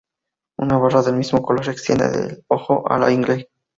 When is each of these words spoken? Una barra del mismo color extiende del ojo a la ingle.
Una 0.57 0.79
barra 0.79 1.03
del 1.03 1.15
mismo 1.15 1.43
color 1.43 1.69
extiende 1.69 2.09
del 2.09 2.43
ojo 2.47 2.89
a 2.91 2.97
la 2.97 3.11
ingle. 3.11 3.51